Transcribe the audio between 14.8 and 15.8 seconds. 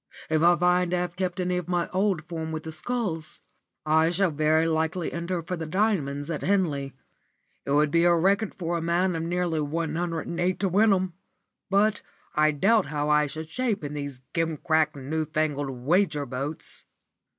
new fangled